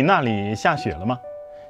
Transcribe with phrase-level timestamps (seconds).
[0.00, 1.20] 你那里下雪了吗？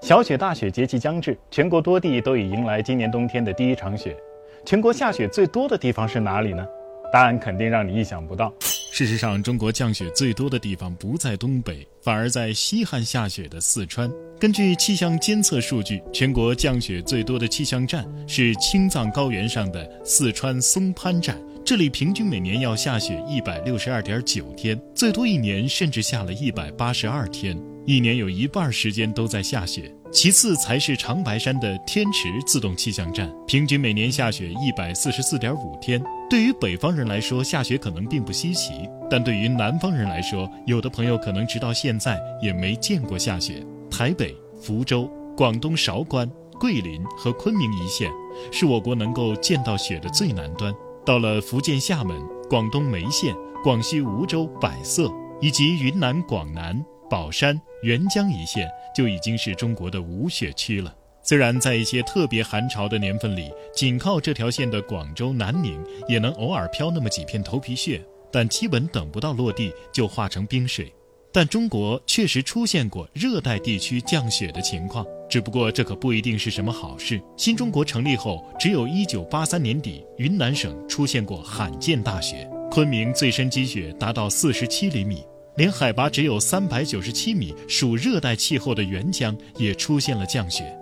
[0.00, 4.16] 小雪大雪节气将至，全国多地都已迎来今年冬天的第一场雪。
[4.64, 6.64] 全国下雪最多的地方是哪里呢？
[7.12, 8.54] 答案肯定让你意想不到。
[8.92, 14.08] 事实上，中国降雪最多的地方不在东北，反而在西汉下雪的四川。
[14.38, 21.36] 根据气象监测数据，全国降雪最多的气象站是青藏高原上的四川松潘站。
[21.70, 27.56] 这里平均每年要下雪一百六十二点九天，最多一年甚至下了一百八十二天，
[27.86, 29.88] 一年有一半时间都在下雪。
[30.10, 36.02] 其次才是长白山的天池自动气象站，平均每年下雪一百四十四点五天。
[36.28, 38.72] 对于北方人来说，下雪可能并不稀奇，
[39.08, 43.64] 但对于南方人来说，有的朋友可能直到现在也没见过下雪。
[43.88, 46.28] 台北、福州、广东韶关、
[46.58, 48.10] 桂林和昆明一线，
[48.50, 50.74] 是我国能够见到雪的最南端。
[51.04, 60.94] 到了福建厦门、广东梅县、广西梧州、百色，以及云南广南、保山、沅江一线，就已经是中国的无雪区了。
[61.22, 70.92] 虽然在一些特别寒潮的年份里，仅靠这条线的广州、南宁也能偶尔飘那么几片头皮屑，但基本等不到落地就化成冰水。
[71.32, 77.22] 但中国确实出现过热带地区降雪的情况，只不过这可不一定是什么好事。
[77.36, 85.22] 新中国成立后，只有一九八三年底，云南省出现过罕见大雪，昆明最深积雪达到四十七厘米，
[85.56, 90.76] 连海拔只有三百九十七米、属热带气候的沅江也出现了降雪。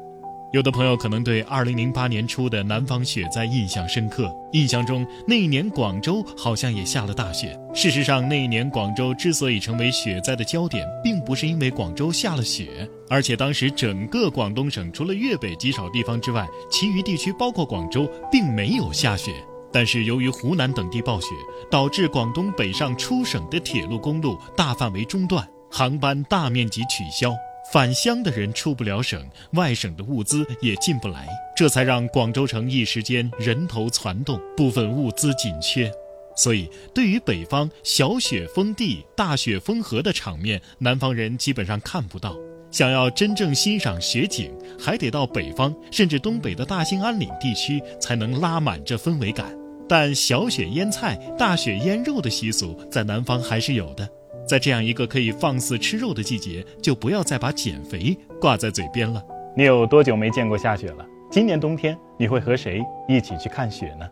[0.50, 7.54] 有的朋友可能对2008年初的南方雪灾印象深刻，印象中那一年广州好像也下了大雪。
[7.74, 19.30] 事实上，那一年广州之所以成为雪灾的焦点，并不是因为广州下了雪，而且当时整个广东省除了粤北极少地方之外，其余地区包括广州并没有下雪。
[19.70, 21.28] 但是由于湖南等地暴雪，
[21.70, 27.34] 导致广东北上出省的铁路、公路大范围中断，航班大面积取消。
[27.70, 35.92] 返乡的人出不了省，外省的物资也进不来，这才让广州城一时间人头攒动，部分物资紧缺。
[36.34, 42.34] 所以，对于北方小雪封地、大雪封河的场面，南方人基本上看不到。
[42.70, 49.54] 想要真正欣赏雪景，还得到北方甚至东北的大兴安岭地区，才能拉满这氛围感。
[49.87, 54.09] 但小雪腌菜、大雪腌肉的习俗，在南方还是有的。
[54.48, 59.22] 在这样一个可以放肆吃肉的季节，就不要再把减肥挂在嘴边了。
[59.54, 61.04] 你有多久没见过下雪了？
[61.31, 64.06] 今年冬天你会和谁一起去看雪呢？